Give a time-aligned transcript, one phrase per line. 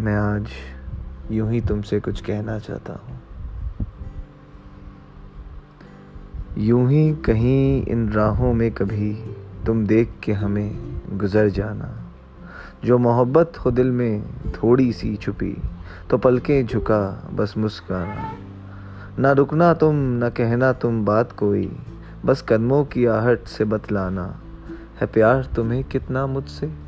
[0.00, 0.48] मैं आज
[1.30, 3.20] यूँ ही तुमसे कुछ कहना चाहता हूँ।
[6.58, 9.24] यूँ ही कहीं इन राहों में कभी
[9.66, 12.12] तुम देख के हमें गुज़र जाना।
[12.84, 15.62] जो मोहब्बत हो दिल में थोड़ी सी छुपी
[16.10, 18.32] तो पलकें झुका बस मुस्काना।
[19.18, 21.76] ना रुकना तुम, ना कहना तुम बात कोई,
[22.24, 24.40] बस कदमों की आहट से बतलाना।
[25.00, 26.87] है प्यार तुम्हें कितना मुझसे?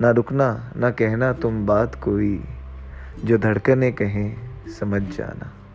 [0.00, 2.44] ना रुकना ना कहना तुम बात कोई।
[3.24, 4.36] जो धड़कने कहें
[4.80, 5.67] समझ जाना।